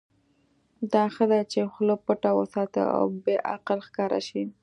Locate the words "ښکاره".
3.87-4.19